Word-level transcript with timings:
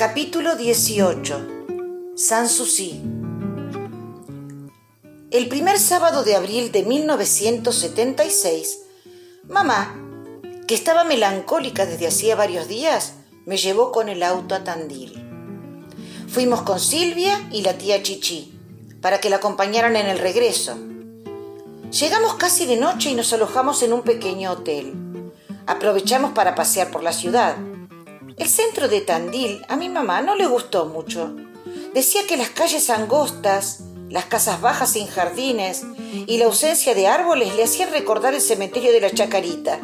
Capítulo 0.00 0.56
18 0.56 2.14
Sanssouci 2.16 3.02
El 5.30 5.46
primer 5.50 5.78
sábado 5.78 6.24
de 6.24 6.36
abril 6.36 6.72
de 6.72 6.84
1976, 6.84 8.78
mamá, 9.46 9.94
que 10.66 10.74
estaba 10.74 11.04
melancólica 11.04 11.84
desde 11.84 12.06
hacía 12.06 12.34
varios 12.34 12.66
días, 12.66 13.16
me 13.44 13.58
llevó 13.58 13.92
con 13.92 14.08
el 14.08 14.22
auto 14.22 14.54
a 14.54 14.64
Tandil. 14.64 15.22
Fuimos 16.28 16.62
con 16.62 16.80
Silvia 16.80 17.46
y 17.52 17.60
la 17.60 17.76
tía 17.76 18.02
Chichi 18.02 18.58
para 19.02 19.20
que 19.20 19.28
la 19.28 19.36
acompañaran 19.36 19.96
en 19.96 20.06
el 20.06 20.18
regreso. 20.18 20.78
Llegamos 21.90 22.36
casi 22.36 22.64
de 22.64 22.78
noche 22.78 23.10
y 23.10 23.14
nos 23.14 23.34
alojamos 23.34 23.82
en 23.82 23.92
un 23.92 24.00
pequeño 24.00 24.52
hotel. 24.52 24.94
Aprovechamos 25.66 26.32
para 26.32 26.54
pasear 26.54 26.90
por 26.90 27.02
la 27.02 27.12
ciudad. 27.12 27.58
El 28.40 28.48
centro 28.48 28.88
de 28.88 29.02
Tandil 29.02 29.60
a 29.68 29.76
mi 29.76 29.90
mamá 29.90 30.22
no 30.22 30.34
le 30.34 30.46
gustó 30.46 30.86
mucho. 30.86 31.30
Decía 31.92 32.22
que 32.26 32.38
las 32.38 32.48
calles 32.48 32.88
angostas, 32.88 33.80
las 34.08 34.24
casas 34.24 34.62
bajas 34.62 34.92
sin 34.92 35.08
jardines 35.08 35.82
y 36.26 36.38
la 36.38 36.46
ausencia 36.46 36.94
de 36.94 37.06
árboles 37.06 37.54
le 37.54 37.64
hacían 37.64 37.92
recordar 37.92 38.32
el 38.32 38.40
cementerio 38.40 38.92
de 38.92 39.00
la 39.02 39.10
Chacarita. 39.10 39.78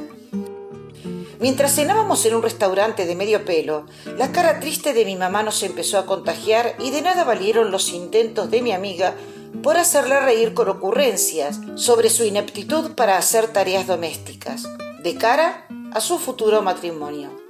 Mientras 1.38 1.74
cenábamos 1.74 2.24
en 2.24 2.34
un 2.34 2.42
restaurante 2.42 3.04
de 3.04 3.14
medio 3.14 3.44
pelo, 3.44 3.84
la 4.16 4.32
cara 4.32 4.58
triste 4.58 4.94
de 4.94 5.04
mi 5.04 5.16
mamá 5.16 5.42
nos 5.42 5.62
empezó 5.62 5.98
a 5.98 6.06
contagiar 6.06 6.76
y 6.78 6.90
de 6.92 7.02
nada 7.02 7.24
valieron 7.24 7.70
los 7.70 7.90
intentos 7.90 8.50
de 8.50 8.62
mi 8.62 8.72
amiga 8.72 9.16
por 9.62 9.76
hacerla 9.76 10.20
reír 10.20 10.54
con 10.54 10.70
ocurrencias 10.70 11.60
sobre 11.74 12.08
su 12.08 12.24
ineptitud 12.24 12.92
para 12.92 13.18
hacer 13.18 13.48
tareas 13.48 13.86
domésticas, 13.86 14.66
de 15.02 15.14
cara 15.16 15.68
a 15.92 16.00
su 16.00 16.18
futuro 16.18 16.62
matrimonio. 16.62 17.45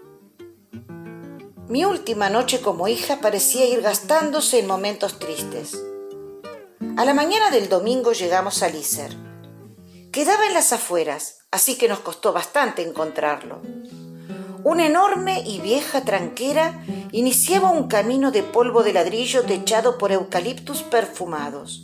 Mi 1.68 1.84
última 1.84 2.30
noche 2.30 2.60
como 2.60 2.86
hija 2.86 3.20
parecía 3.20 3.66
ir 3.66 3.82
gastándose 3.82 4.60
en 4.60 4.68
momentos 4.68 5.18
tristes. 5.18 5.76
A 6.96 7.04
la 7.04 7.12
mañana 7.12 7.50
del 7.50 7.68
domingo 7.68 8.12
llegamos 8.12 8.62
a 8.62 8.68
Lícer. 8.68 9.16
Quedaba 10.12 10.46
en 10.46 10.54
las 10.54 10.72
afueras, 10.72 11.38
así 11.50 11.76
que 11.76 11.88
nos 11.88 11.98
costó 11.98 12.32
bastante 12.32 12.82
encontrarlo. 12.82 13.62
Una 14.62 14.86
enorme 14.86 15.42
y 15.44 15.58
vieja 15.58 16.02
tranquera 16.02 16.84
iniciaba 17.10 17.70
un 17.70 17.88
camino 17.88 18.30
de 18.30 18.44
polvo 18.44 18.84
de 18.84 18.92
ladrillo 18.92 19.42
techado 19.42 19.98
por 19.98 20.12
eucaliptus 20.12 20.84
perfumados. 20.84 21.82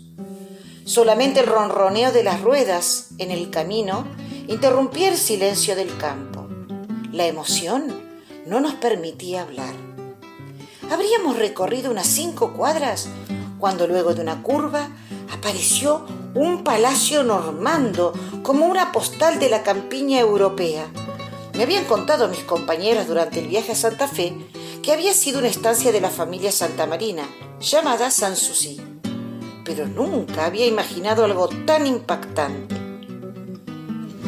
Solamente 0.85 1.41
el 1.41 1.47
ronroneo 1.47 2.13
de 2.13 2.23
las 2.23 2.41
ruedas 2.41 3.09
en 3.19 3.33
el 3.33 3.51
camino 3.51 4.07
interrumpía 4.47 5.09
el 5.09 5.19
silencio 5.19 5.75
del 5.75 5.97
campo. 5.97 6.47
La 7.11 7.27
emoción 7.27 8.02
no 8.47 8.61
nos 8.61 8.75
permitía 8.75 9.43
hablar. 9.43 9.75
Habríamos 10.91 11.39
recorrido 11.39 11.91
unas 11.91 12.07
cinco 12.07 12.53
cuadras 12.53 13.09
cuando 13.59 13.87
luego 13.87 14.15
de 14.15 14.23
una 14.23 14.43
curva 14.43 14.89
apareció 15.33 16.05
un 16.35 16.65
palacio 16.65 17.23
normando 17.23 18.13
como 18.43 18.67
una 18.67 18.93
postal 18.93 19.39
de 19.39 19.49
la 19.49 19.63
campiña 19.63 20.21
europea. 20.21 20.87
Me 21.55 21.63
habían 21.63 21.85
contado 21.85 22.29
mis 22.29 22.41
compañeras 22.41 23.07
durante 23.07 23.41
el 23.41 23.49
viaje 23.49 23.73
a 23.73 23.77
Santa 23.77 24.09
Fe 24.09 24.35
que 24.83 24.93
había 24.93 25.15
sido 25.15 25.39
una 25.39 25.49
estancia 25.49 25.93
de 25.93 26.01
la 26.01 26.11
familia 26.11 26.51
Santa 26.51 26.87
Marina, 26.87 27.25
llamada 27.61 28.11
Sanssouci 28.11 28.93
pero 29.65 29.87
nunca 29.87 30.47
había 30.47 30.67
imaginado 30.67 31.25
algo 31.25 31.49
tan 31.49 31.87
impactante. 31.87 32.75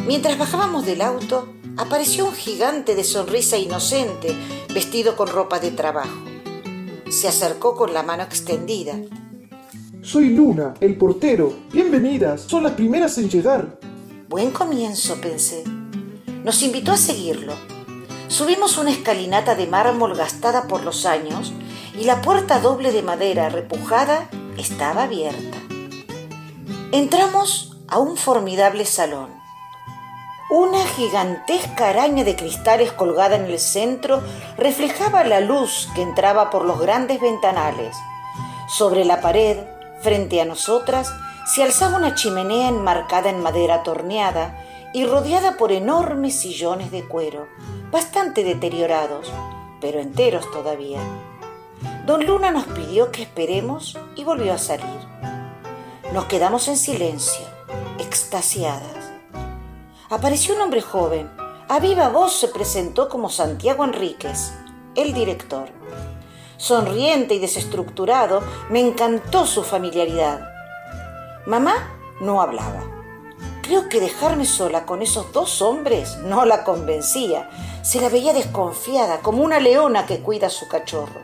Mientras 0.06 0.38
bajábamos 0.38 0.84
del 0.86 1.00
auto, 1.00 1.48
apareció 1.76 2.26
un 2.26 2.34
gigante 2.34 2.94
de 2.94 3.04
sonrisa 3.04 3.56
inocente, 3.56 4.34
vestido 4.72 5.16
con 5.16 5.28
ropa 5.28 5.58
de 5.58 5.70
trabajo. 5.70 6.22
Se 7.10 7.28
acercó 7.28 7.74
con 7.76 7.92
la 7.92 8.02
mano 8.02 8.22
extendida. 8.22 8.94
Soy 10.02 10.30
Luna, 10.30 10.74
el 10.80 10.96
portero. 10.96 11.54
Bienvenidas, 11.72 12.42
son 12.42 12.62
las 12.62 12.72
primeras 12.72 13.18
en 13.18 13.28
llegar. 13.28 13.78
Buen 14.28 14.50
comienzo, 14.50 15.20
pensé. 15.20 15.64
Nos 16.44 16.62
invitó 16.62 16.92
a 16.92 16.96
seguirlo. 16.96 17.54
Subimos 18.28 18.78
una 18.78 18.90
escalinata 18.90 19.54
de 19.54 19.66
mármol 19.66 20.14
gastada 20.14 20.66
por 20.66 20.82
los 20.84 21.06
años 21.06 21.52
y 21.98 22.04
la 22.04 22.20
puerta 22.20 22.58
doble 22.58 22.92
de 22.92 23.02
madera 23.02 23.48
repujada 23.48 24.28
estaba 24.58 25.04
abierta. 25.04 25.58
Entramos 26.92 27.76
a 27.88 27.98
un 27.98 28.16
formidable 28.16 28.84
salón. 28.84 29.43
Una 30.56 30.86
gigantesca 30.86 31.88
araña 31.88 32.22
de 32.22 32.36
cristales 32.36 32.92
colgada 32.92 33.34
en 33.34 33.46
el 33.46 33.58
centro 33.58 34.22
reflejaba 34.56 35.24
la 35.24 35.40
luz 35.40 35.88
que 35.96 36.02
entraba 36.02 36.50
por 36.50 36.64
los 36.64 36.78
grandes 36.78 37.20
ventanales. 37.20 37.96
Sobre 38.68 39.04
la 39.04 39.20
pared, 39.20 39.58
frente 40.00 40.40
a 40.40 40.44
nosotras, 40.44 41.12
se 41.52 41.64
alzaba 41.64 41.96
una 41.96 42.14
chimenea 42.14 42.68
enmarcada 42.68 43.30
en 43.30 43.42
madera 43.42 43.82
torneada 43.82 44.56
y 44.92 45.04
rodeada 45.06 45.56
por 45.56 45.72
enormes 45.72 46.38
sillones 46.38 46.92
de 46.92 47.02
cuero, 47.02 47.48
bastante 47.90 48.44
deteriorados, 48.44 49.32
pero 49.80 49.98
enteros 49.98 50.48
todavía. 50.52 51.00
Don 52.06 52.24
Luna 52.26 52.52
nos 52.52 52.66
pidió 52.66 53.10
que 53.10 53.22
esperemos 53.22 53.98
y 54.14 54.22
volvió 54.22 54.52
a 54.52 54.58
salir. 54.58 55.00
Nos 56.12 56.26
quedamos 56.26 56.68
en 56.68 56.76
silencio, 56.76 57.44
extasiadas. 57.98 59.03
Apareció 60.14 60.54
un 60.54 60.60
hombre 60.60 60.80
joven. 60.80 61.28
A 61.68 61.80
viva 61.80 62.08
voz 62.08 62.38
se 62.38 62.46
presentó 62.46 63.08
como 63.08 63.28
Santiago 63.28 63.82
Enríquez, 63.84 64.52
el 64.94 65.12
director. 65.12 65.66
Sonriente 66.56 67.34
y 67.34 67.40
desestructurado, 67.40 68.40
me 68.70 68.78
encantó 68.78 69.44
su 69.44 69.64
familiaridad. 69.64 70.48
Mamá 71.46 71.74
no 72.20 72.40
hablaba. 72.40 72.84
Creo 73.60 73.88
que 73.88 73.98
dejarme 73.98 74.44
sola 74.44 74.86
con 74.86 75.02
esos 75.02 75.32
dos 75.32 75.60
hombres 75.60 76.16
no 76.18 76.44
la 76.44 76.62
convencía. 76.62 77.50
Se 77.82 78.00
la 78.00 78.08
veía 78.08 78.32
desconfiada, 78.32 79.18
como 79.18 79.42
una 79.42 79.58
leona 79.58 80.06
que 80.06 80.20
cuida 80.20 80.46
a 80.46 80.50
su 80.50 80.68
cachorro. 80.68 81.22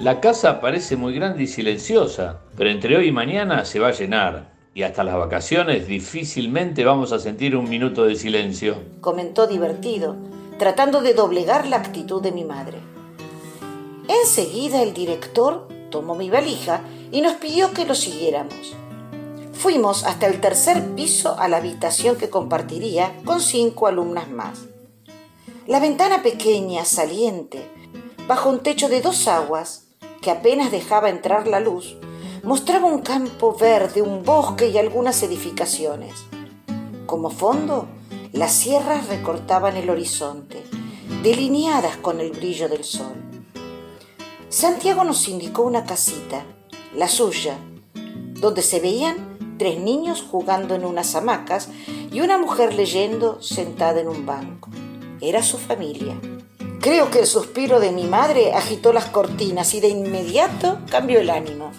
La 0.00 0.18
casa 0.18 0.60
parece 0.60 0.96
muy 0.96 1.14
grande 1.14 1.44
y 1.44 1.46
silenciosa, 1.46 2.40
pero 2.56 2.70
entre 2.70 2.96
hoy 2.96 3.06
y 3.06 3.12
mañana 3.12 3.64
se 3.64 3.78
va 3.78 3.90
a 3.90 3.92
llenar. 3.92 4.51
Y 4.74 4.84
hasta 4.84 5.04
las 5.04 5.16
vacaciones 5.16 5.86
difícilmente 5.86 6.84
vamos 6.84 7.12
a 7.12 7.18
sentir 7.18 7.56
un 7.56 7.68
minuto 7.68 8.04
de 8.04 8.16
silencio. 8.16 8.76
Comentó 9.00 9.46
divertido, 9.46 10.16
tratando 10.58 11.02
de 11.02 11.12
doblegar 11.12 11.66
la 11.66 11.76
actitud 11.76 12.22
de 12.22 12.32
mi 12.32 12.44
madre. 12.44 12.78
Enseguida 14.08 14.82
el 14.82 14.94
director 14.94 15.68
tomó 15.90 16.14
mi 16.14 16.30
valija 16.30 16.80
y 17.10 17.20
nos 17.20 17.34
pidió 17.34 17.72
que 17.72 17.84
lo 17.84 17.94
siguiéramos. 17.94 18.74
Fuimos 19.52 20.04
hasta 20.04 20.26
el 20.26 20.40
tercer 20.40 20.94
piso 20.94 21.38
a 21.38 21.48
la 21.48 21.58
habitación 21.58 22.16
que 22.16 22.30
compartiría 22.30 23.12
con 23.24 23.40
cinco 23.40 23.86
alumnas 23.86 24.30
más. 24.30 24.64
La 25.66 25.78
ventana 25.78 26.22
pequeña, 26.22 26.84
saliente, 26.84 27.62
bajo 28.26 28.48
un 28.48 28.60
techo 28.60 28.88
de 28.88 29.00
dos 29.00 29.28
aguas, 29.28 29.86
que 30.20 30.30
apenas 30.30 30.72
dejaba 30.72 31.10
entrar 31.10 31.46
la 31.46 31.60
luz, 31.60 31.96
mostraba 32.42 32.86
un 32.86 33.02
campo 33.02 33.56
verde, 33.56 34.02
un 34.02 34.24
bosque 34.24 34.68
y 34.68 34.78
algunas 34.78 35.22
edificaciones. 35.22 36.12
Como 37.06 37.30
fondo, 37.30 37.86
las 38.32 38.52
sierras 38.52 39.08
recortaban 39.08 39.76
el 39.76 39.90
horizonte, 39.90 40.64
delineadas 41.22 41.96
con 41.98 42.20
el 42.20 42.32
brillo 42.32 42.68
del 42.68 42.84
sol. 42.84 43.14
Santiago 44.48 45.04
nos 45.04 45.28
indicó 45.28 45.62
una 45.62 45.84
casita, 45.84 46.44
la 46.94 47.08
suya, 47.08 47.56
donde 48.40 48.62
se 48.62 48.80
veían 48.80 49.56
tres 49.58 49.78
niños 49.78 50.24
jugando 50.28 50.74
en 50.74 50.84
unas 50.84 51.14
hamacas 51.14 51.68
y 52.10 52.20
una 52.20 52.38
mujer 52.38 52.74
leyendo 52.74 53.40
sentada 53.40 54.00
en 54.00 54.08
un 54.08 54.26
banco. 54.26 54.68
Era 55.20 55.42
su 55.42 55.58
familia. 55.58 56.20
Creo 56.80 57.10
que 57.10 57.20
el 57.20 57.26
suspiro 57.26 57.78
de 57.78 57.92
mi 57.92 58.04
madre 58.04 58.52
agitó 58.52 58.92
las 58.92 59.06
cortinas 59.06 59.72
y 59.74 59.80
de 59.80 59.88
inmediato 59.88 60.80
cambió 60.90 61.20
el 61.20 61.30
ánimo. 61.30 61.70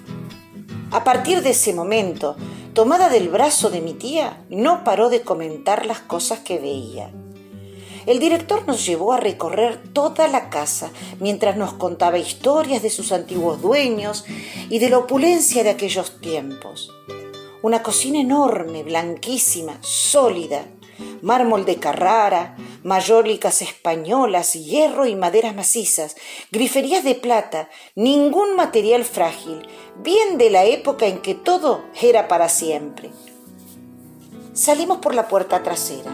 A 0.94 1.04
partir 1.04 1.42
de 1.42 1.50
ese 1.50 1.74
momento, 1.74 2.36
tomada 2.76 3.10
del 3.10 3.28
brazo 3.28 3.72
de 3.72 3.82
mi 3.82 3.96
tía, 3.96 4.46
no 4.52 4.84
paró 4.84 5.10
de 5.10 5.24
comentar 5.24 5.88
las 5.88 5.98
cosas 5.98 6.42
que 6.42 6.60
veía. 6.60 7.10
El 8.06 8.20
director 8.20 8.68
nos 8.68 8.86
llevó 8.86 9.12
a 9.12 9.18
recorrer 9.18 9.82
toda 9.92 10.28
la 10.28 10.52
casa 10.52 10.92
mientras 11.20 11.58
nos 11.58 11.74
contaba 11.74 12.20
historias 12.20 12.84
de 12.84 12.92
sus 12.92 13.12
antiguos 13.12 13.60
dueños 13.60 14.24
y 14.70 14.78
de 14.78 14.92
la 14.92 15.00
opulencia 15.00 15.64
de 15.64 15.72
aquellos 15.72 16.22
tiempos. 16.22 16.92
Una 17.64 17.82
cocina 17.82 18.20
enorme, 18.20 18.84
blanquísima, 18.84 19.80
sólida, 19.82 20.64
mármol 21.24 21.66
de 21.66 21.78
Carrara, 21.78 22.56
mayólicas 22.84 23.62
españolas, 23.62 24.54
hierro 24.54 25.06
y 25.06 25.16
maderas 25.16 25.56
macizas, 25.56 26.16
griferías 26.52 27.04
de 27.04 27.16
plata, 27.16 27.70
ningún 27.96 28.56
material 28.56 29.06
frágil, 29.06 29.68
bien 29.98 30.38
de 30.38 30.50
la 30.50 30.66
época 30.66 31.08
en 31.08 31.22
que 31.22 31.34
todo 31.34 31.84
era 32.02 32.28
para 32.28 32.50
siempre. 32.50 33.10
Salimos 34.54 35.00
por 35.00 35.16
la 35.16 35.28
puerta 35.28 35.64
trasera. 35.64 36.12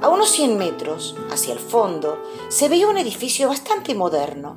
A 0.00 0.08
unos 0.08 0.30
100 0.30 0.58
metros, 0.58 1.16
hacia 1.30 1.52
el 1.52 1.60
fondo, 1.60 2.20
se 2.48 2.68
veía 2.68 2.88
un 2.88 2.98
edificio 2.98 3.48
bastante 3.48 3.94
moderno. 3.94 4.56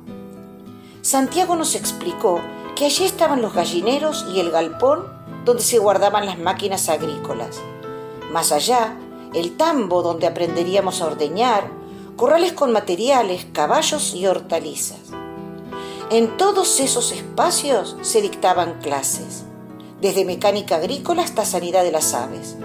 Santiago 1.02 1.54
nos 1.54 1.74
explicó 1.74 2.40
que 2.74 2.86
allí 2.86 3.04
estaban 3.04 3.42
los 3.42 3.54
gallineros 3.54 4.26
y 4.34 4.40
el 4.40 4.50
galpón 4.50 5.06
donde 5.44 5.62
se 5.62 5.78
guardaban 5.78 6.26
las 6.26 6.38
máquinas 6.38 6.88
agrícolas. 6.88 7.60
Más 8.32 8.50
allá, 8.50 8.96
el 9.34 9.56
tambo 9.56 10.02
donde 10.02 10.26
aprenderíamos 10.26 11.00
a 11.00 11.06
ordeñar, 11.06 11.70
corrales 12.16 12.52
con 12.52 12.72
materiales, 12.72 13.46
caballos 13.52 14.14
y 14.14 14.26
hortalizas. 14.26 15.00
En 16.10 16.36
todos 16.36 16.80
esos 16.80 17.12
espacios 17.12 17.96
se 18.02 18.22
dictaban 18.22 18.80
clases, 18.80 19.44
desde 20.00 20.24
mecánica 20.24 20.76
agrícola 20.76 21.22
hasta 21.22 21.44
sanidad 21.44 21.82
de 21.82 21.92
las 21.92 22.14
aves. 22.14 22.56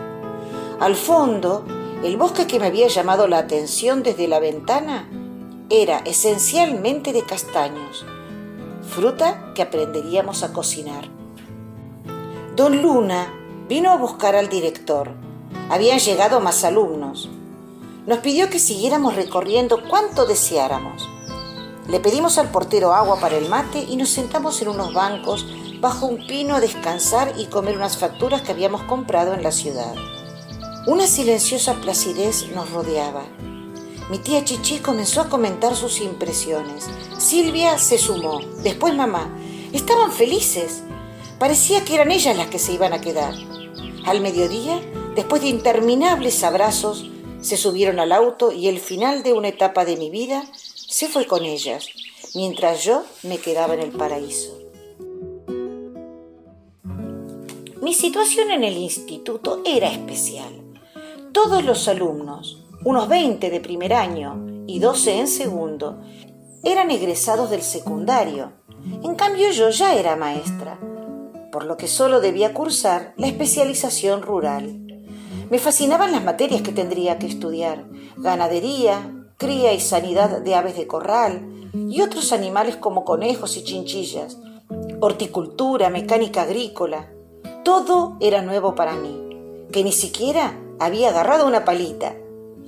Al 0.80 0.96
fondo, 0.96 1.66
el 2.04 2.18
bosque 2.18 2.48
que 2.48 2.60
me 2.60 2.68
había 2.68 2.88
llamado 2.88 3.28
la 3.28 3.40
atención 3.40 4.04
desde 4.04 4.28
la 4.28 4.40
ventana 4.40 5.10
era 5.70 6.00
esencialmente 6.00 7.14
de 7.14 7.24
castaños, 7.24 8.06
fruta 8.90 9.54
que 9.56 9.62
aprenderíamos 9.62 10.44
a 10.44 10.52
cocinar. 10.54 11.10
Don 12.56 12.82
Luna 12.82 13.34
vino 13.70 13.92
a 13.92 13.98
buscar 13.98 14.36
al 14.36 14.50
director. 14.50 15.12
Habían 15.72 16.00
llegado 16.00 16.42
más 16.42 16.66
alumnos. 16.66 17.30
Nos 18.06 18.20
pidió 18.20 18.50
que 18.50 18.60
siguiéramos 18.60 19.16
recorriendo 19.16 19.82
cuanto 19.88 20.26
deseáramos. 20.26 21.08
Le 21.88 22.02
pedimos 22.02 22.38
al 22.38 22.52
portero 22.52 22.92
agua 22.94 23.22
para 23.22 23.38
el 23.38 23.48
mate 23.48 23.80
y 23.80 23.96
nos 23.96 24.10
sentamos 24.10 24.62
en 24.62 24.68
unos 24.68 24.94
bancos 24.94 25.48
bajo 25.80 26.08
un 26.08 26.28
pino 26.28 26.58
a 26.58 26.60
descansar 26.60 27.36
y 27.38 27.46
comer 27.46 27.78
unas 27.78 27.98
facturas 27.98 28.42
que 28.42 28.52
habíamos 28.52 28.82
comprado 28.82 29.34
en 29.34 29.44
la 29.44 29.54
ciudad. 29.54 29.96
Una 30.88 31.08
silenciosa 31.08 31.76
placidez 31.76 32.50
nos 32.54 32.70
rodeaba. 32.72 33.24
Mi 34.10 34.18
tía 34.18 34.44
Chichi 34.44 34.80
comenzó 34.80 35.22
a 35.22 35.30
comentar 35.30 35.74
sus 35.78 36.02
impresiones. 36.02 36.90
Silvia 37.18 37.78
se 37.78 37.98
sumó, 37.98 38.42
después 38.62 38.94
mamá. 38.94 39.30
Estaban 39.72 40.12
felices. 40.12 40.84
Parecía 41.40 41.86
que 41.86 41.96
eran 41.96 42.12
ellas 42.12 42.36
las 42.36 42.48
que 42.48 42.60
se 42.60 42.74
iban 42.74 42.92
a 42.92 43.00
quedar. 43.00 43.34
Al 44.06 44.20
mediodía, 44.20 44.82
después 45.16 45.42
de 45.42 45.50
interminables 45.50 46.44
abrazos, 46.44 47.10
se 47.42 47.58
subieron 47.58 48.00
al 48.00 48.12
auto 48.12 48.52
y 48.52 48.68
el 48.68 48.80
final 48.80 49.24
de 49.24 49.34
una 49.34 49.48
etapa 49.50 49.86
de 49.86 49.98
mi 49.98 50.10
vida 50.10 50.44
se 50.54 51.08
fue 51.08 51.26
con 51.26 51.44
ellas, 51.44 51.88
mientras 52.36 52.84
yo 52.84 53.04
me 53.24 53.38
quedaba 53.38 53.74
en 53.74 53.82
el 53.82 53.92
paraíso. 53.92 54.58
Mi 57.82 57.94
situación 57.94 58.52
en 58.52 58.64
el 58.64 58.78
instituto 58.78 59.62
era 59.66 59.92
especial. 59.92 60.62
Todos 61.32 61.64
los 61.66 61.88
alumnos, 61.88 62.64
unos 62.86 63.08
20 63.08 63.50
de 63.50 63.60
primer 63.60 63.94
año 63.94 64.64
y 64.68 64.80
12 64.80 65.20
en 65.20 65.28
segundo, 65.28 66.00
eran 66.64 66.92
egresados 66.92 67.50
del 67.50 67.64
secundario. 67.64 68.52
En 69.04 69.16
cambio 69.16 69.50
yo 69.52 69.70
ya 69.70 69.96
era 69.96 70.16
maestra, 70.16 70.80
por 71.52 71.66
lo 71.66 71.76
que 71.78 71.88
solo 71.88 72.22
debía 72.22 72.54
cursar 72.54 73.14
la 73.18 73.28
especialización 73.28 74.22
rural. 74.22 74.91
Me 75.52 75.60
fascinaban 75.60 76.14
las 76.14 76.24
materias 76.24 76.62
que 76.62 76.72
tendría 76.72 77.20
que 77.20 77.28
estudiar, 77.28 77.84
ganadería, 78.16 79.12
cría 79.36 79.74
y 79.74 79.82
sanidad 79.82 80.40
de 80.40 80.56
aves 80.56 80.78
de 80.78 80.88
corral 80.88 81.70
y 81.74 82.00
otros 82.00 82.32
animales 82.32 82.78
como 82.78 83.04
conejos 83.04 83.58
y 83.58 83.66
chinchillas, 83.66 84.38
horticultura, 85.02 85.90
mecánica 85.90 86.44
agrícola. 86.44 87.12
Todo 87.66 88.16
era 88.22 88.42
nuevo 88.42 88.76
para 88.76 88.96
mí, 88.96 89.68
que 89.74 89.84
ni 89.84 89.92
siquiera 89.92 90.58
había 90.80 91.10
agarrado 91.10 91.46
una 91.46 91.66
palita. 91.66 92.16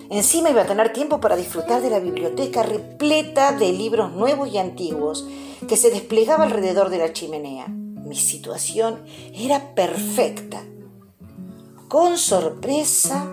Encima 0.10 0.50
iba 0.50 0.64
a 0.64 0.68
tener 0.68 0.92
tiempo 0.92 1.22
para 1.22 1.38
disfrutar 1.38 1.82
de 1.82 1.90
la 1.90 2.02
biblioteca 2.02 2.64
repleta 2.64 3.54
de 3.54 3.72
libros 3.72 4.12
nuevos 4.12 4.50
y 4.50 4.58
antiguos 4.58 5.26
que 5.70 5.78
se 5.78 5.90
desplegaba 5.90 6.44
alrededor 6.44 6.90
de 6.90 6.98
la 6.98 7.14
chimenea. 7.14 7.66
Mi 7.70 8.18
situación 8.18 9.06
era 9.34 9.74
perfecta. 9.74 10.64
Con 11.94 12.18
sorpresa, 12.18 13.24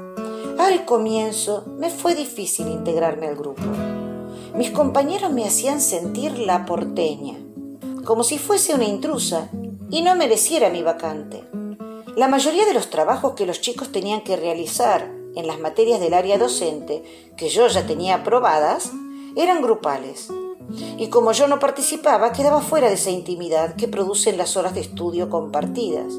al 0.59 0.85
comienzo 0.85 1.65
me 1.79 1.89
fue 1.89 2.15
difícil 2.15 2.69
integrarme 2.69 3.27
al 3.27 3.35
grupo. 3.35 3.63
Mis 4.55 4.71
compañeros 4.71 5.33
me 5.33 5.47
hacían 5.47 5.81
sentir 5.81 6.39
la 6.39 6.67
porteña, 6.67 7.39
como 8.05 8.23
si 8.23 8.37
fuese 8.37 8.75
una 8.75 8.85
intrusa 8.85 9.49
y 9.89 10.03
no 10.03 10.15
mereciera 10.15 10.69
mi 10.69 10.83
vacante. 10.83 11.43
La 12.17 12.29
mayoría 12.29 12.67
de 12.67 12.75
los 12.75 12.91
trabajos 12.91 13.33
que 13.33 13.47
los 13.47 13.63
chicos 13.63 13.93
tenían 13.93 14.21
que 14.21 14.37
realizar 14.37 15.11
en 15.35 15.47
las 15.47 15.59
materias 15.59 15.99
del 15.99 16.13
área 16.13 16.37
docente, 16.37 17.03
que 17.39 17.49
yo 17.49 17.67
ya 17.67 17.87
tenía 17.87 18.17
aprobadas, 18.17 18.93
eran 19.37 19.63
grupales. 19.63 20.29
Y 20.99 21.07
como 21.07 21.33
yo 21.33 21.49
no 21.49 21.61
participaba, 21.61 22.33
quedaba 22.33 22.61
fuera 22.61 22.89
de 22.89 22.97
esa 22.97 23.09
intimidad 23.09 23.75
que 23.75 23.89
producen 23.89 24.37
las 24.37 24.59
horas 24.59 24.75
de 24.75 24.83
estudio 24.83 25.31
compartidas. 25.31 26.13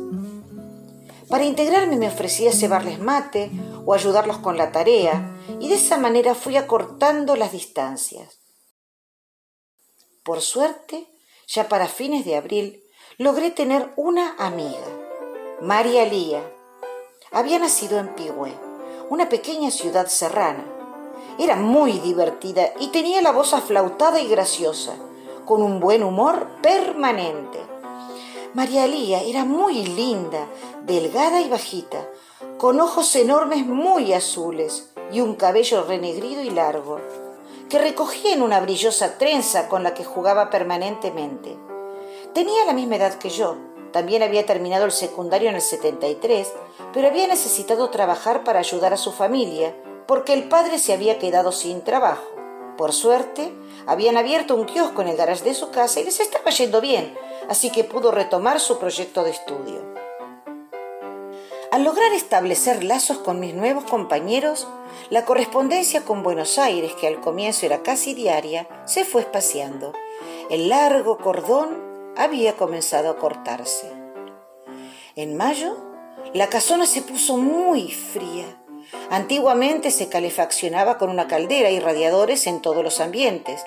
Para 1.31 1.45
integrarme 1.45 1.95
me 1.95 2.10
ofrecía 2.10 2.51
cebarles 2.51 3.00
mate 3.00 3.50
o 3.86 3.94
ayudarlos 3.94 4.39
con 4.39 4.57
la 4.57 4.74
tarea, 4.74 5.33
y 5.62 5.69
de 5.69 5.75
esa 5.75 5.98
manera 5.98 6.36
fui 6.36 6.57
acortando 6.57 7.38
las 7.38 7.54
distancias. 7.54 8.39
Por 10.24 10.42
suerte, 10.42 11.07
ya 11.48 11.69
para 11.69 11.88
fines 11.88 12.25
de 12.25 12.36
abril, 12.36 12.83
logré 13.18 13.50
tener 13.50 13.94
una 13.95 14.36
amiga 14.39 14.86
María 15.62 16.06
Lía. 16.06 16.44
Había 17.31 17.60
nacido 17.60 17.98
en 17.98 18.13
Pigüé, 18.13 18.54
una 19.10 19.30
pequeña 19.30 19.72
ciudad 19.72 20.07
serrana. 20.07 20.66
Era 21.39 21.56
muy 21.56 21.94
divertida 22.00 22.74
y 22.78 22.88
tenía 22.88 23.22
la 23.22 23.31
voz 23.31 23.54
aflautada 23.54 24.19
y 24.19 24.28
graciosa, 24.28 24.95
con 25.45 25.63
un 25.63 25.80
buen 25.80 26.04
humor 26.04 26.48
permanente. 26.62 27.70
María 28.53 28.86
Lía 28.86 29.21
era 29.21 29.45
muy 29.45 29.86
linda, 29.86 30.45
delgada 30.86 31.39
y 31.39 31.48
bajita, 31.48 32.09
con 32.57 32.81
ojos 32.81 33.15
enormes 33.15 33.65
muy 33.65 34.12
azules 34.12 34.89
y 35.09 35.21
un 35.21 35.36
cabello 35.36 35.83
renegrido 35.83 36.42
y 36.42 36.50
largo, 36.50 37.00
que 37.69 37.80
recogía 37.80 38.33
en 38.33 38.42
una 38.42 38.59
brillosa 38.59 39.18
trenza 39.18 39.69
con 39.69 39.83
la 39.83 39.94
que 39.94 40.03
jugaba 40.03 40.50
permanentemente. 40.50 41.57
Tenía 42.33 42.65
la 42.65 42.74
misma 42.74 42.98
edad 42.98 43.13
que 43.13 43.30
yo, 43.30 43.56
también 43.94 44.21
había 44.21 44.45
terminado 44.45 44.83
el 44.83 44.92
secundario 44.92 45.47
en 45.47 45.56
el 45.56 45.62
73, 45.62 46.51
pero 46.94 47.07
había 47.07 47.27
necesitado 47.27 47.89
trabajar 47.89 48.44
para 48.44 48.59
ayudar 48.59 48.94
a 48.94 48.97
su 48.97 49.13
familia, 49.13 49.74
porque 50.07 50.33
el 50.33 50.50
padre 50.50 50.77
se 50.77 50.92
había 50.92 51.19
quedado 51.19 51.54
sin 51.54 51.86
trabajo. 51.86 52.27
Por 52.77 52.92
suerte, 52.92 53.54
habían 53.88 54.18
abierto 54.18 54.56
un 54.56 54.65
kiosco 54.65 55.01
en 55.04 55.07
el 55.07 55.15
garage 55.15 55.45
de 55.45 55.54
su 55.54 55.71
casa 55.71 56.01
y 56.01 56.04
les 56.04 56.19
estaba 56.19 56.51
yendo 56.51 56.81
bien, 56.81 57.15
así 57.51 57.69
que 57.69 57.83
pudo 57.83 58.11
retomar 58.11 58.61
su 58.61 58.79
proyecto 58.79 59.25
de 59.25 59.31
estudio. 59.31 59.81
Al 61.69 61.83
lograr 61.83 62.13
establecer 62.13 62.81
lazos 62.81 63.17
con 63.17 63.41
mis 63.41 63.53
nuevos 63.53 63.83
compañeros, 63.83 64.69
la 65.09 65.25
correspondencia 65.25 66.05
con 66.05 66.23
Buenos 66.23 66.57
Aires, 66.57 66.93
que 66.93 67.07
al 67.07 67.19
comienzo 67.19 67.65
era 67.65 67.83
casi 67.83 68.13
diaria, 68.13 68.69
se 68.85 69.03
fue 69.03 69.19
espaciando. 69.19 69.91
El 70.49 70.69
largo 70.69 71.17
cordón 71.17 72.13
había 72.15 72.55
comenzado 72.55 73.09
a 73.09 73.17
cortarse. 73.17 73.91
En 75.17 75.35
mayo, 75.35 75.75
la 76.33 76.47
casona 76.47 76.85
se 76.85 77.01
puso 77.01 77.35
muy 77.35 77.91
fría. 77.91 78.45
Antiguamente 79.09 79.91
se 79.91 80.07
calefaccionaba 80.07 80.97
con 80.97 81.09
una 81.09 81.27
caldera 81.27 81.69
y 81.69 81.81
radiadores 81.81 82.47
en 82.47 82.61
todos 82.61 82.81
los 82.81 83.01
ambientes, 83.01 83.65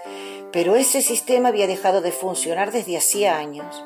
pero 0.54 0.76
ese 0.76 1.02
sistema 1.02 1.48
había 1.48 1.66
dejado 1.66 2.00
de 2.00 2.12
funcionar 2.12 2.70
desde 2.70 2.96
hacía 2.96 3.38
años. 3.38 3.84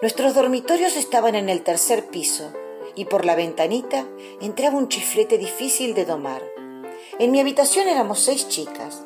Nuestros 0.00 0.34
dormitorios 0.34 0.96
estaban 0.96 1.34
en 1.34 1.50
el 1.50 1.62
tercer 1.62 2.06
piso 2.06 2.50
y 2.94 3.04
por 3.04 3.26
la 3.26 3.34
ventanita 3.34 4.06
entraba 4.40 4.78
un 4.78 4.88
chiflete 4.88 5.36
difícil 5.36 5.92
de 5.92 6.06
domar. 6.06 6.42
En 7.18 7.30
mi 7.30 7.40
habitación 7.40 7.88
éramos 7.88 8.20
seis 8.20 8.48
chicas. 8.48 9.02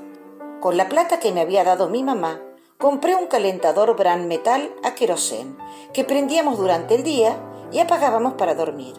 Con 0.60 0.76
la 0.76 0.88
plata 0.88 1.18
que 1.18 1.32
me 1.32 1.40
había 1.40 1.64
dado 1.64 1.88
mi 1.88 2.04
mamá, 2.04 2.40
compré 2.78 3.16
un 3.16 3.26
calentador 3.26 3.96
Bran 3.96 4.28
Metal 4.28 4.72
a 4.84 4.94
querosén 4.94 5.58
que 5.92 6.04
prendíamos 6.04 6.56
durante 6.56 6.94
el 6.94 7.02
día 7.02 7.36
y 7.72 7.80
apagábamos 7.80 8.34
para 8.34 8.54
dormir. 8.54 8.94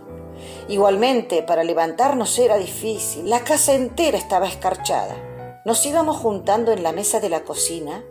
Igualmente, 0.68 1.42
para 1.42 1.64
levantarnos 1.64 2.38
era 2.38 2.58
difícil, 2.58 3.30
la 3.30 3.46
casa 3.46 3.74
entera 3.74 4.18
estaba 4.18 4.50
escarchada. 4.50 5.33
Nos 5.66 5.86
íbamos 5.86 6.18
juntando 6.18 6.74
en 6.74 6.84
la 6.84 6.92
mesa 6.92 7.22
de 7.22 7.30
la 7.30 7.46
cocina, 7.46 8.04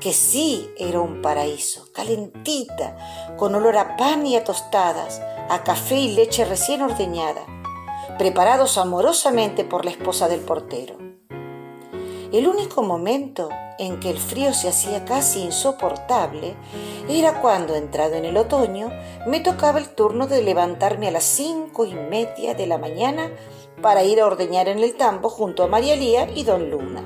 que 0.00 0.12
sí 0.12 0.68
era 0.76 1.00
un 1.00 1.22
paraíso, 1.22 1.86
calentita, 1.92 2.96
con 3.36 3.54
olor 3.54 3.76
a 3.76 3.96
pan 3.96 4.26
y 4.26 4.34
a 4.34 4.42
tostadas, 4.42 5.20
a 5.48 5.62
café 5.62 5.96
y 5.96 6.14
leche 6.16 6.44
recién 6.44 6.82
ordeñada, 6.82 7.46
preparados 8.18 8.76
amorosamente 8.76 9.64
por 9.64 9.84
la 9.84 9.92
esposa 9.92 10.26
del 10.28 10.40
portero. 10.40 10.96
El 12.32 12.48
único 12.48 12.82
momento 12.82 13.50
en 13.78 14.00
que 14.00 14.10
el 14.10 14.18
frío 14.18 14.52
se 14.52 14.68
hacía 14.68 15.04
casi 15.04 15.42
insoportable 15.42 16.56
era 17.08 17.40
cuando, 17.40 17.76
entrado 17.76 18.14
en 18.14 18.24
el 18.24 18.36
otoño, 18.36 18.90
me 19.26 19.38
tocaba 19.38 19.78
el 19.78 19.90
turno 19.90 20.26
de 20.26 20.42
levantarme 20.42 21.06
a 21.06 21.12
las 21.12 21.24
cinco 21.24 21.84
y 21.84 21.94
media 21.94 22.54
de 22.54 22.66
la 22.66 22.78
mañana 22.78 23.30
para 23.82 24.04
ir 24.04 24.20
a 24.20 24.26
ordeñar 24.26 24.68
en 24.68 24.78
el 24.78 24.94
tambo 24.94 25.28
junto 25.28 25.62
a 25.62 25.66
María 25.66 25.96
Lía 25.96 26.28
y 26.34 26.44
don 26.44 26.70
Luna. 26.70 27.02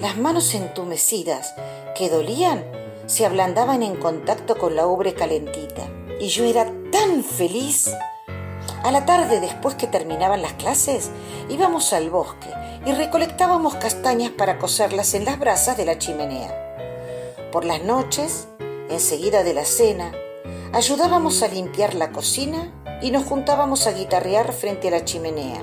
Las 0.00 0.16
manos 0.16 0.54
entumecidas, 0.54 1.54
que 1.96 2.10
dolían, 2.10 2.64
se 3.06 3.26
ablandaban 3.26 3.82
en 3.82 3.96
contacto 3.96 4.56
con 4.56 4.76
la 4.76 4.86
ubre 4.86 5.14
calentita 5.14 5.88
y 6.20 6.28
yo 6.28 6.44
era 6.44 6.70
tan 6.90 7.22
feliz. 7.22 7.94
A 8.82 8.90
la 8.90 9.06
tarde, 9.06 9.40
después 9.40 9.74
que 9.74 9.86
terminaban 9.86 10.42
las 10.42 10.54
clases, 10.54 11.10
íbamos 11.48 11.92
al 11.92 12.10
bosque 12.10 12.48
y 12.86 12.92
recolectábamos 12.92 13.76
castañas 13.76 14.30
para 14.30 14.58
cocerlas 14.58 15.14
en 15.14 15.24
las 15.24 15.38
brasas 15.38 15.76
de 15.76 15.84
la 15.84 15.98
chimenea. 15.98 16.60
Por 17.50 17.64
las 17.64 17.82
noches, 17.82 18.48
enseguida 18.90 19.42
de 19.42 19.54
la 19.54 19.64
cena, 19.64 20.12
ayudábamos 20.72 21.42
a 21.42 21.48
limpiar 21.48 21.94
la 21.94 22.10
cocina 22.10 22.72
y 23.00 23.10
nos 23.10 23.24
juntábamos 23.24 23.86
a 23.86 23.92
guitarrear 23.92 24.52
frente 24.52 24.88
a 24.88 24.90
la 24.90 25.04
chimenea. 25.04 25.60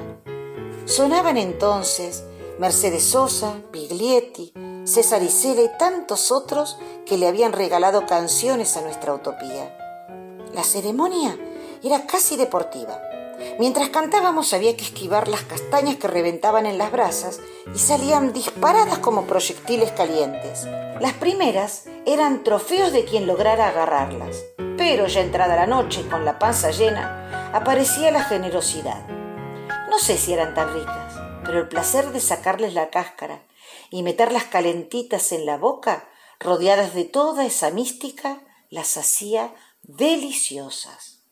Sonaban 0.85 1.37
entonces 1.37 2.23
Mercedes 2.59 3.03
Sosa, 3.03 3.55
Piglietti, 3.71 4.53
César 4.83 5.23
Isela 5.23 5.61
y 5.61 5.69
tantos 5.77 6.31
otros 6.31 6.77
que 7.05 7.17
le 7.17 7.27
habían 7.27 7.53
regalado 7.53 8.05
canciones 8.05 8.75
a 8.77 8.81
nuestra 8.81 9.13
utopía. 9.13 9.75
La 10.53 10.63
ceremonia 10.63 11.37
era 11.83 12.05
casi 12.05 12.35
deportiva. 12.35 12.99
Mientras 13.59 13.89
cantábamos 13.89 14.53
había 14.53 14.75
que 14.75 14.83
esquivar 14.83 15.27
las 15.27 15.43
castañas 15.43 15.95
que 15.95 16.07
reventaban 16.07 16.65
en 16.65 16.77
las 16.77 16.91
brasas 16.91 17.39
y 17.73 17.79
salían 17.79 18.33
disparadas 18.33 18.99
como 18.99 19.25
proyectiles 19.25 19.91
calientes. 19.91 20.65
Las 20.99 21.13
primeras 21.13 21.85
eran 22.05 22.43
trofeos 22.43 22.91
de 22.91 23.05
quien 23.05 23.27
lograra 23.27 23.69
agarrarlas, 23.69 24.43
pero 24.77 25.07
ya 25.07 25.21
entrada 25.21 25.55
la 25.55 25.67
noche 25.67 26.07
con 26.09 26.25
la 26.25 26.37
panza 26.37 26.71
llena, 26.71 27.51
aparecía 27.53 28.11
la 28.11 28.23
generosidad. 28.23 29.20
No 29.91 29.99
sé 29.99 30.17
si 30.17 30.31
eran 30.31 30.53
tan 30.53 30.73
ricas, 30.73 31.15
pero 31.43 31.59
el 31.59 31.67
placer 31.67 32.13
de 32.13 32.21
sacarles 32.21 32.73
la 32.73 32.89
cáscara 32.89 33.45
y 33.89 34.03
meterlas 34.03 34.45
calentitas 34.45 35.33
en 35.33 35.45
la 35.45 35.57
boca, 35.57 36.09
rodeadas 36.39 36.93
de 36.93 37.03
toda 37.03 37.45
esa 37.45 37.71
mística, 37.71 38.41
las 38.69 38.95
hacía 38.95 39.53
deliciosas. 39.81 41.25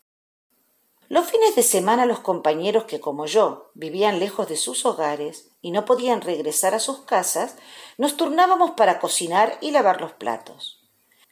Los 1.08 1.30
fines 1.30 1.56
de 1.56 1.62
semana 1.62 2.04
los 2.04 2.20
compañeros 2.20 2.84
que 2.84 3.00
como 3.00 3.24
yo 3.24 3.70
vivían 3.72 4.18
lejos 4.18 4.46
de 4.46 4.58
sus 4.58 4.84
hogares 4.84 5.52
y 5.62 5.70
no 5.70 5.86
podían 5.86 6.20
regresar 6.20 6.74
a 6.74 6.80
sus 6.80 7.00
casas, 7.06 7.56
nos 7.96 8.18
turnábamos 8.18 8.72
para 8.72 9.00
cocinar 9.00 9.56
y 9.62 9.70
lavar 9.70 10.02
los 10.02 10.12
platos. 10.12 10.86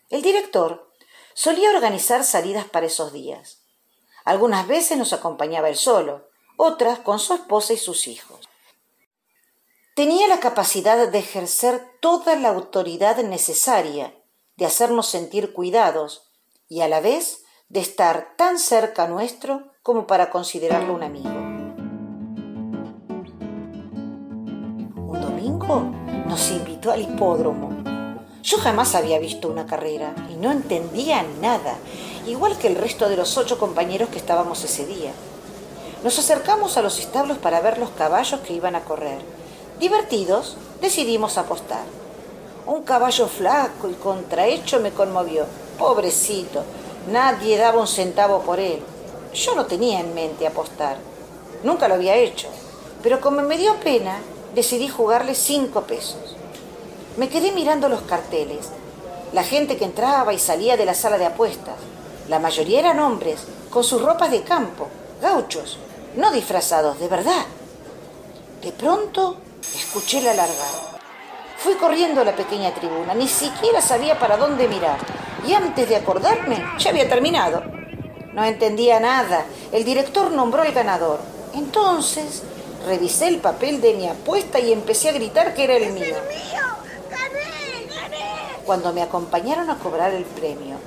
El 0.08 0.23
director 0.23 0.94
solía 1.35 1.68
organizar 1.73 2.25
salidas 2.25 2.64
para 2.64 2.87
esos 2.87 3.12
días. 3.12 3.64
Algunas 4.25 4.66
veces 4.66 4.97
nos 4.97 5.12
acompañaba 5.12 5.68
él 5.68 5.76
solo, 5.76 6.27
otras 6.59 6.99
con 6.99 7.19
su 7.19 7.33
esposa 7.33 7.73
y 7.73 7.79
sus 7.79 8.09
hijos. 8.09 8.41
Tenía 9.95 10.29
la 10.29 10.41
capacidad 10.41 11.09
de 11.09 11.19
ejercer 11.19 11.81
toda 12.00 12.37
la 12.37 12.50
autoridad 12.50 13.17
necesaria, 13.23 14.12
de 14.57 14.67
hacernos 14.67 15.07
sentir 15.07 15.53
cuidados, 15.53 16.31
y 16.69 16.83
a 16.83 16.88
la 16.88 17.00
vez 17.00 17.45
de 17.69 17.81
estar 17.81 18.35
tan 18.37 18.59
cerca 18.59 19.07
nuestro 19.07 19.73
como 19.83 20.07
para 20.07 20.31
considerarlo 20.31 20.95
un 20.95 21.03
amigo. 21.03 21.31
Un 25.07 25.21
domingo 25.21 25.81
nos 26.27 26.50
invitó 26.50 26.91
al 26.91 27.03
hipódromo. 27.03 27.71
Yo 28.43 28.59
jamás 28.59 28.95
había 28.95 29.19
visto 29.19 29.49
una 29.49 29.67
carrera 29.67 30.15
y 30.31 30.35
no 30.35 30.50
entendía 30.50 31.23
nada, 31.41 31.79
igual 32.27 32.59
que 32.59 32.67
el 32.67 32.75
resto 32.75 33.09
de 33.09 33.17
los 33.17 33.37
ocho 33.38 33.59
compañeros 33.59 34.09
que 34.09 34.19
estábamos 34.19 34.65
ese 34.65 34.87
día. 34.87 35.12
Nos 36.05 36.17
acercamos 36.19 36.76
a 36.76 36.83
los 36.83 37.00
establos 37.00 37.38
para 37.38 37.61
ver 37.61 37.78
los 37.78 37.90
caballos 37.90 38.40
que 38.40 38.52
iban 38.52 38.76
a 38.76 38.85
correr. 38.85 39.19
Divertidos, 39.81 40.57
decidimos 40.81 41.38
apostar. 41.38 41.85
Un 42.67 42.83
caballo 42.83 43.26
flaco 43.26 43.88
y 43.88 43.95
contrahecho 43.95 44.78
me 44.78 44.93
conmovió 44.93 45.47
Pobrecito, 45.76 46.62
nadie 47.11 47.57
daba 47.59 47.81
un 47.81 47.88
centavo 47.88 48.43
por 48.43 48.61
él. 48.61 48.81
Yo 49.35 49.57
no 49.57 49.67
tenía 49.67 49.99
en 49.99 50.14
mente 50.14 50.47
apostar. 50.47 50.97
Nunca 51.64 51.88
lo 51.88 51.95
había 51.95 52.17
hecho. 52.17 52.49
Pero 53.02 53.21
como 53.21 53.43
me 53.43 53.59
dio 53.59 53.75
pena, 53.81 54.19
decidí 54.55 54.88
jugarle 54.88 55.35
cinco 55.35 55.83
pesos. 55.83 56.37
Me 57.17 57.28
quedé 57.28 57.50
mirando 57.50 57.88
los 57.88 58.02
carteles, 58.02 58.69
la 59.33 59.43
gente 59.43 59.76
que 59.76 59.85
entraba 59.85 60.33
y 60.33 60.38
salía 60.38 60.76
de 60.76 60.85
la 60.85 60.95
sala 60.95 61.19
de 61.19 61.26
apuestas. 61.26 61.76
La 62.28 62.38
mayoría 62.38 62.78
eran 62.78 63.00
hombres, 63.00 63.40
con 63.71 63.83
sus 63.83 64.02
ropas 64.02 64.31
de 64.31 64.43
campo, 64.43 64.88
gauchos, 65.21 65.78
no 66.19 66.33
disfrazados, 66.33 66.99
de 66.99 67.07
verdad. 67.07 67.47
De 68.61 68.73
pronto 68.73 69.37
escuché 69.75 70.21
la 70.21 70.35
largada. 70.35 70.99
Fui 71.59 71.75
corriendo 71.75 72.21
a 72.21 72.25
la 72.25 72.35
pequeña 72.35 72.75
tribuna, 72.75 73.15
ni 73.15 73.29
siquiera 73.29 73.81
sabía 73.81 74.19
para 74.19 74.37
dónde 74.37 74.67
mirar 74.67 74.99
y 75.47 75.55
antes 75.55 75.89
de 75.89 75.95
acordarme 75.95 76.61
ya 76.77 76.91
había 76.91 77.09
terminado. 77.09 77.63
No 78.33 78.45
entendía 78.45 78.99
nada. 78.99 79.45
El 79.71 79.85
director 79.85 80.33
nombró 80.33 80.63
al 80.63 80.73
ganador. 80.73 81.21
Entonces 81.55 82.43
revisé 82.85 83.29
el 83.29 83.39
papel 83.39 83.81
de 83.81 83.95
mi 83.95 84.09
apuesta 84.09 84.59
y 84.59 84.73
empecé 84.73 85.11
a 85.11 85.13
gritar 85.13 85.55
que 85.55 85.65
era 85.65 85.77
el 85.77 85.93
mío. 85.93 86.17
Cuando 88.67 88.93
me 88.93 89.03
acompañaron 89.03 89.71
a 89.71 89.79
cobrar 89.79 90.13
el 90.13 90.25
premio, 90.25 90.79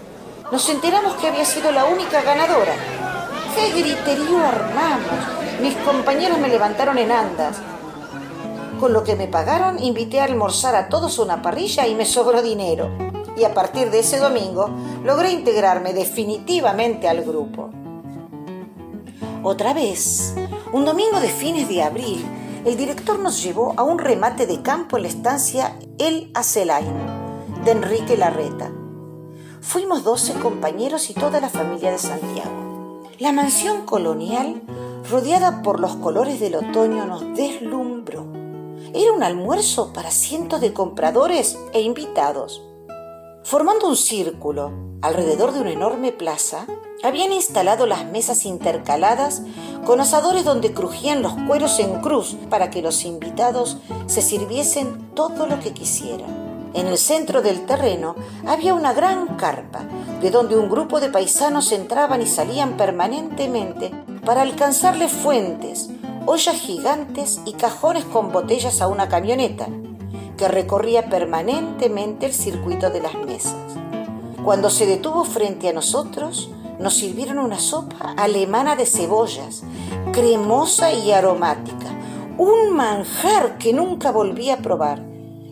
nos 0.52 0.68
enteramos 0.68 1.16
que 1.16 1.30
había 1.30 1.46
sido 1.46 1.72
la 1.72 1.86
única 1.86 2.22
ganadora. 2.22 3.01
¡Qué 3.56 3.82
griterío 3.82 4.40
armamos! 4.40 5.62
Mis 5.62 5.76
compañeros 5.78 6.40
me 6.40 6.50
levantaron 6.50 6.98
en 6.98 7.12
andas. 7.12 7.58
Con 8.80 8.94
lo 8.94 9.04
que 9.04 9.16
me 9.16 9.28
pagaron, 9.28 9.82
invité 9.82 10.20
a 10.22 10.26
almorzar 10.26 10.76
a 10.76 10.90
todos 10.90 11.20
una 11.20 11.42
parrilla 11.42 11.88
y 11.88 11.96
me 11.96 12.06
sobró 12.06 12.42
dinero 12.42 13.12
y 13.38 13.44
a 13.44 13.54
partir 13.54 13.90
de 13.90 14.00
ese 14.00 14.20
domingo 14.20 14.70
logré 15.04 15.32
integrarme 15.32 15.94
definitivamente 15.94 17.08
al 17.08 17.24
grupo. 17.24 17.70
Otra 19.44 19.74
vez, 19.74 20.36
un 20.72 20.86
domingo 20.86 21.20
de 21.20 21.30
fines 21.30 21.68
de 21.68 21.82
abril, 21.82 22.24
el 22.66 22.78
director 22.78 23.18
nos 23.18 23.42
llevó 23.42 23.74
a 23.78 23.84
un 23.84 23.98
remate 23.98 24.46
de 24.46 24.62
campo 24.62 24.98
en 24.98 25.04
la 25.04 25.10
estancia 25.10 25.76
El 25.98 26.30
Acelain 26.36 26.94
de 27.66 27.72
Enrique 27.72 28.16
Larreta. 28.16 28.72
Fuimos 29.62 30.04
doce 30.04 30.34
compañeros 30.34 31.10
y 31.10 31.14
toda 31.14 31.40
la 31.40 31.50
familia 31.50 31.92
de 31.92 31.98
Santiago. 31.98 32.61
La 33.22 33.32
mansión 33.32 33.86
colonial, 33.86 34.64
rodeada 35.08 35.62
por 35.62 35.80
los 35.80 35.96
colores 35.98 36.40
del 36.40 36.56
otoño, 36.56 37.06
nos 37.06 37.22
deslumbró. 37.36 38.26
Era 38.96 39.14
un 39.14 39.22
almuerzo 39.22 39.94
para 39.94 40.10
cientos 40.10 40.60
de 40.60 40.74
compradores 40.74 41.56
e 41.72 41.82
invitados. 41.82 42.64
Formando 43.44 43.88
un 43.88 43.96
círculo 43.96 44.72
alrededor 45.04 45.52
de 45.52 45.62
una 45.62 45.70
enorme 45.70 46.12
plaza, 46.12 46.66
habían 47.04 47.32
instalado 47.32 47.86
las 47.86 48.08
mesas 48.08 48.44
intercaladas 48.44 49.44
con 49.86 50.02
asadores 50.02 50.44
donde 50.44 50.74
crujían 50.74 51.22
los 51.22 51.34
cueros 51.48 51.78
en 51.78 52.02
cruz 52.02 52.36
para 52.50 52.72
que 52.72 52.82
los 52.82 53.06
invitados 53.06 53.78
se 54.08 54.24
sirviesen 54.24 55.12
todo 55.14 55.46
lo 55.46 55.60
que 55.60 55.74
quisieran. 55.74 56.41
En 56.74 56.88
el 56.88 56.98
centro 56.98 57.42
del 57.42 57.66
terreno 57.66 58.16
había 58.48 58.74
una 58.74 58.94
gran 58.94 59.36
carpa, 59.36 59.82
de 60.22 60.32
donde 60.32 60.58
un 60.58 60.70
grupo 60.70 61.00
de 61.00 61.10
paisanos 61.10 61.72
entraban 61.72 62.22
y 62.22 62.26
salían 62.26 62.78
permanentemente 62.78 63.92
para 64.26 64.42
alcanzarle 64.42 65.10
fuentes, 65.10 65.90
ollas 66.26 66.56
gigantes 66.56 67.42
y 67.46 67.54
cajones 67.54 68.06
con 68.06 68.32
botellas 68.32 68.82
a 68.82 68.88
una 68.88 69.10
camioneta, 69.10 69.68
que 70.38 70.48
recorría 70.48 71.10
permanentemente 71.10 72.26
el 72.26 72.34
circuito 72.34 72.90
de 72.90 73.02
las 73.02 73.16
mesas. 73.16 73.56
Cuando 74.44 74.70
se 74.70 74.86
detuvo 74.86 75.26
frente 75.26 75.70
a 75.70 75.74
nosotros, 75.74 76.52
nos 76.80 76.96
sirvieron 76.96 77.38
una 77.38 77.60
sopa 77.60 78.14
alemana 78.18 78.76
de 78.76 78.86
cebollas, 78.86 79.64
cremosa 80.14 80.92
y 80.94 81.12
aromática, 81.12 81.88
un 82.38 82.74
manjar 82.74 83.58
que 83.58 83.74
nunca 83.74 84.12
volví 84.12 84.50
a 84.50 84.58
probar. 84.58 85.11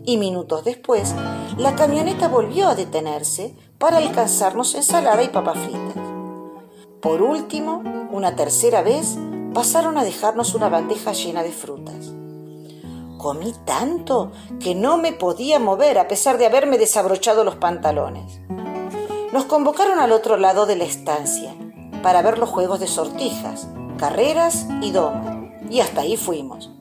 Y 0.09 0.17
minutos 0.17 0.63
después, 0.63 1.13
la 1.59 1.75
camioneta 1.75 2.29
volvió 2.29 2.67
a 2.67 2.73
detenerse 2.73 3.53
para 3.77 3.97
alcanzarnos 3.97 4.73
ensalada 4.73 5.21
y 5.21 5.27
papas 5.27 5.59
fritas. 5.59 6.03
Por 6.99 7.21
último, 7.21 7.83
una 8.09 8.35
tercera 8.35 8.81
vez, 8.81 9.19
pasaron 9.53 9.99
a 9.99 10.03
dejarnos 10.03 10.55
una 10.55 10.67
bandeja 10.67 11.13
llena 11.13 11.43
de 11.43 11.51
frutas. 11.51 12.11
Comí 13.19 13.53
tanto 13.65 14.31
que 14.59 14.73
no 14.73 14.97
me 14.97 15.13
podía 15.13 15.59
mover 15.59 15.99
a 15.99 16.07
pesar 16.07 16.39
de 16.39 16.47
haberme 16.47 16.79
desabrochado 16.79 17.43
los 17.43 17.57
pantalones. 17.57 18.41
Nos 19.31 19.45
convocaron 19.45 19.99
al 19.99 20.11
otro 20.11 20.37
lado 20.37 20.65
de 20.65 20.75
la 20.75 20.85
estancia 20.85 21.53
para 22.01 22.23
ver 22.23 22.39
los 22.39 22.49
juegos 22.49 22.79
de 22.79 22.87
sortijas, 22.87 23.67
carreras 23.99 24.65
y 24.81 24.89
doma. 24.89 25.53
Y 25.69 25.81
hasta 25.81 26.01
ahí 26.01 26.17
fuimos. 26.17 26.71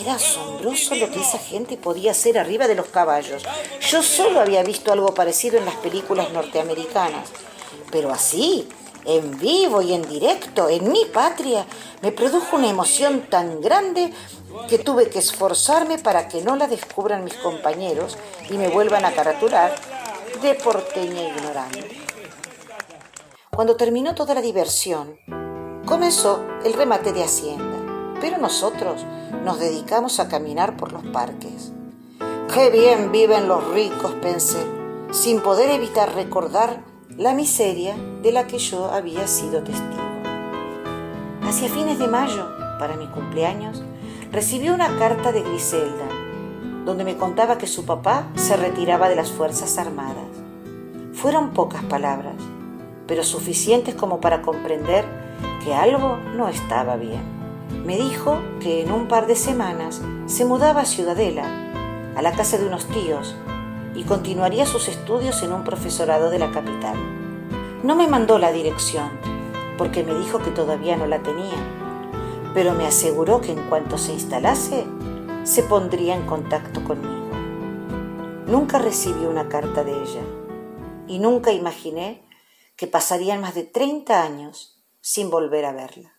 Era 0.00 0.14
asombroso 0.14 0.94
lo 0.94 1.10
que 1.10 1.20
esa 1.20 1.38
gente 1.38 1.76
podía 1.76 2.12
hacer 2.12 2.38
arriba 2.38 2.66
de 2.66 2.74
los 2.74 2.86
caballos. 2.86 3.42
Yo 3.80 4.02
solo 4.02 4.40
había 4.40 4.62
visto 4.62 4.92
algo 4.92 5.12
parecido 5.12 5.58
en 5.58 5.66
las 5.66 5.74
películas 5.76 6.32
norteamericanas. 6.32 7.28
Pero 7.90 8.10
así, 8.10 8.68
en 9.04 9.38
vivo 9.38 9.82
y 9.82 9.92
en 9.92 10.08
directo, 10.08 10.68
en 10.68 10.90
mi 10.90 11.04
patria, 11.06 11.66
me 12.00 12.12
produjo 12.12 12.56
una 12.56 12.70
emoción 12.70 13.26
tan 13.28 13.60
grande 13.60 14.12
que 14.68 14.78
tuve 14.78 15.10
que 15.10 15.18
esforzarme 15.18 15.98
para 15.98 16.28
que 16.28 16.40
no 16.40 16.56
la 16.56 16.68
descubran 16.68 17.24
mis 17.24 17.34
compañeros 17.34 18.16
y 18.48 18.54
me 18.54 18.68
vuelvan 18.68 19.04
a 19.04 19.12
caratular, 19.12 19.74
de 20.40 20.54
porteña 20.54 21.22
ignorante. 21.28 22.02
Cuando 23.50 23.76
terminó 23.76 24.14
toda 24.14 24.34
la 24.34 24.40
diversión, 24.40 25.18
comenzó 25.84 26.42
el 26.64 26.72
remate 26.72 27.12
de 27.12 27.22
Hacienda, 27.22 27.71
pero 28.22 28.38
nosotros 28.38 29.04
nos 29.44 29.58
dedicamos 29.58 30.20
a 30.20 30.28
caminar 30.28 30.76
por 30.76 30.92
los 30.92 31.02
parques. 31.06 31.72
Qué 32.54 32.70
bien 32.70 33.10
viven 33.10 33.48
los 33.48 33.66
ricos, 33.74 34.12
pensé, 34.22 34.64
sin 35.10 35.40
poder 35.40 35.70
evitar 35.70 36.14
recordar 36.14 36.84
la 37.16 37.34
miseria 37.34 37.96
de 38.22 38.30
la 38.30 38.46
que 38.46 38.58
yo 38.58 38.92
había 38.92 39.26
sido 39.26 39.64
testigo. 39.64 40.02
Hacia 41.42 41.68
fines 41.68 41.98
de 41.98 42.06
mayo, 42.06 42.48
para 42.78 42.96
mi 42.96 43.08
cumpleaños, 43.08 43.82
recibí 44.30 44.68
una 44.68 44.96
carta 44.98 45.32
de 45.32 45.42
Griselda, 45.42 46.06
donde 46.84 47.02
me 47.02 47.16
contaba 47.16 47.58
que 47.58 47.66
su 47.66 47.84
papá 47.84 48.28
se 48.36 48.56
retiraba 48.56 49.08
de 49.08 49.16
las 49.16 49.32
Fuerzas 49.32 49.78
Armadas. 49.78 50.30
Fueron 51.12 51.50
pocas 51.50 51.82
palabras, 51.86 52.36
pero 53.08 53.24
suficientes 53.24 53.96
como 53.96 54.20
para 54.20 54.42
comprender 54.42 55.04
que 55.64 55.74
algo 55.74 56.18
no 56.36 56.48
estaba 56.48 56.94
bien. 56.94 57.41
Me 57.84 57.96
dijo 57.96 58.40
que 58.60 58.82
en 58.82 58.92
un 58.92 59.08
par 59.08 59.26
de 59.26 59.36
semanas 59.36 60.00
se 60.26 60.44
mudaba 60.44 60.82
a 60.82 60.86
Ciudadela, 60.86 61.44
a 62.16 62.22
la 62.22 62.32
casa 62.32 62.58
de 62.58 62.66
unos 62.66 62.86
tíos, 62.86 63.34
y 63.94 64.04
continuaría 64.04 64.66
sus 64.66 64.88
estudios 64.88 65.42
en 65.42 65.52
un 65.52 65.64
profesorado 65.64 66.30
de 66.30 66.38
la 66.38 66.50
capital. 66.52 66.96
No 67.82 67.96
me 67.96 68.06
mandó 68.06 68.38
la 68.38 68.52
dirección, 68.52 69.10
porque 69.76 70.04
me 70.04 70.14
dijo 70.14 70.38
que 70.38 70.50
todavía 70.50 70.96
no 70.96 71.06
la 71.06 71.22
tenía, 71.22 71.56
pero 72.54 72.72
me 72.72 72.86
aseguró 72.86 73.40
que 73.40 73.52
en 73.52 73.68
cuanto 73.68 73.98
se 73.98 74.12
instalase, 74.12 74.84
se 75.44 75.62
pondría 75.64 76.14
en 76.14 76.26
contacto 76.26 76.84
conmigo. 76.84 77.30
Nunca 78.46 78.78
recibí 78.78 79.24
una 79.24 79.48
carta 79.48 79.82
de 79.82 79.92
ella 79.92 80.22
y 81.06 81.18
nunca 81.18 81.52
imaginé 81.52 82.22
que 82.76 82.86
pasarían 82.86 83.40
más 83.40 83.54
de 83.54 83.64
30 83.64 84.22
años 84.22 84.82
sin 85.00 85.30
volver 85.30 85.64
a 85.64 85.72
verla. 85.72 86.12